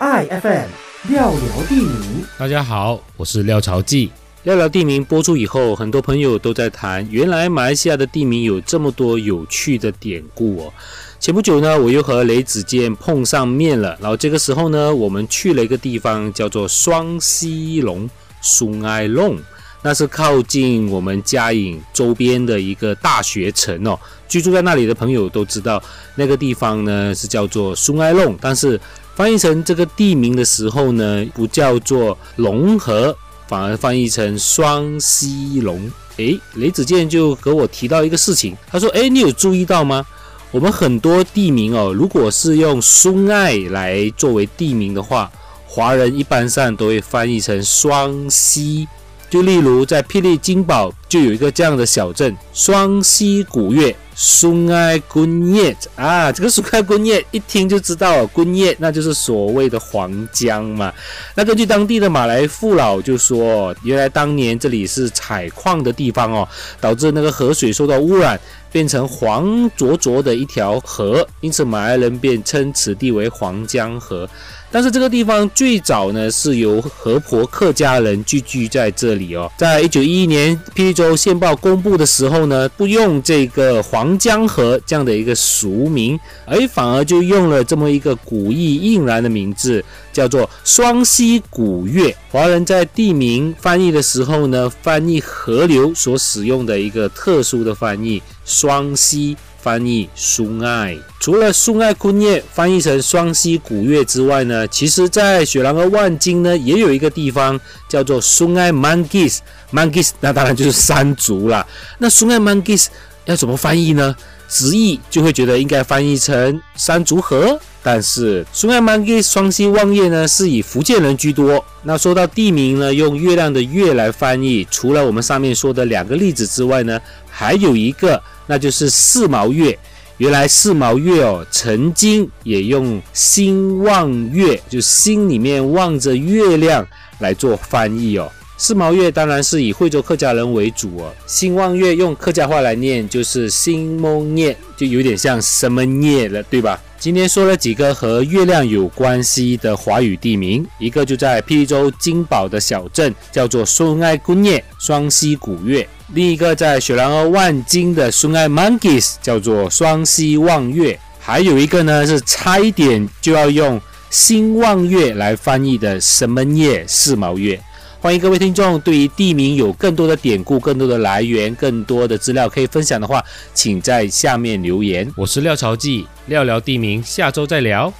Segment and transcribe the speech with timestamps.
[0.00, 0.66] iFM
[1.10, 4.10] 廖聊地名，大家好，我是廖朝记。
[4.44, 10.72] 廖聊地名播出以后，很多朋友都在谈，原来马来西亚的地名有这么多有趣的典故哦。
[11.18, 18.08] 前不久呢，我又和雷子健碰上面了，然后这个时候呢，我们去了一个地方，叫做双溪龙
[18.40, 19.36] 苏埃龙，
[19.82, 24.00] 那是靠近我们嘉颖周边的一个大学城哦。
[24.26, 25.82] 居住在那里的朋友都知道，
[26.14, 28.80] 那个地方呢是叫做苏埃龙，但是
[29.20, 33.14] 翻译成这个地名的时候呢，不叫做龙河。
[33.46, 35.92] 反而翻译成双溪龙。
[36.16, 40.06] 诶，雷子健就和我提到一个事情，他说：“诶，你有注意到吗？
[40.50, 45.30] 我们很多地名哦，如果是用苏爱来作为地名的话，
[45.66, 48.88] 华人一般上都会翻译成双溪。
[49.28, 60.92] 就例如在霹雳金宝就有一个这样的小镇——双溪古月。”苏埃昆叶啊，这个苏埃昆叶一听就知道，昆叶那就是所谓的黄江嘛。
[61.34, 66.46] 那根据当地的马来父老就说，原来当年这里是采矿的地方哦，
[66.82, 68.38] 导致那个河水受到污染，
[68.70, 74.28] 变成黄浊浊的一条河，因此马来人便称此地为黄江河。
[74.72, 79.50] 但是这个地方最早呢是由河婆客家人聚居在这里哦。
[79.56, 92.14] 在一九一一年霹雳州线报公布的时候呢，不用这个黄江河这样的一个俗名，而反而就用了这么一个古意印然的名字，叫做双溪古月。
[92.30, 99.34] 华人在地名翻译的时候呢，翻译河流所使用的一个特殊的翻译——双溪。
[99.62, 111.66] 翻译苏爱，除了苏爱昆叶翻译成双溪古月之外呢，其实在雪兰莪万金呢，也有一个地方叫做苏爱 Monkeys，Monkeys 那当然就是山竹啦。
[111.98, 112.86] 那苏爱 Monkeys
[113.26, 114.16] 要怎么翻译呢？
[114.50, 121.64] 直译就会觉得应该翻译成山竹河，但是松爱 Monkeys 双溪望月呢，是以福建人居多。
[121.84, 128.20] 那说到地名呢，用月亮的月来翻译，除了我们上面说的两个例子之外呢，还有一个。
[128.46, 129.78] 那就是四毛月，
[130.16, 136.84] 原来四毛月哦，曾经也用心望月，就心里面望着月亮
[137.20, 138.28] 来做翻译哦。
[138.62, 146.78] 四毛月当然是以惠州客家人为主哦，心望月用客家话来念就是兴蒙月，就有点像什么月了，对吧？
[146.98, 155.88] 今天说了几个和月亮有关系的华语地名，一个就在霹雳州金宝的小镇，叫做松爱姑叶双溪古月。
[156.12, 167.58] 另一个在雪兰莪万金的孙爱 Monkeys 叫做双溪望月，还有一个呢是差一点就要用新望月来翻译的什么月四毛月。
[168.02, 173.22] 欢迎各位听众，对于地名有更多的典故、更多的来源、更多的资料可以分享的话，
[173.52, 175.06] 请在下面留言。
[175.14, 177.92] 我是廖朝记，廖聊地名，下周再聊。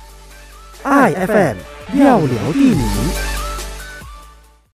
[0.84, 1.56] iFM
[1.93, 3.29] 廖聊地名。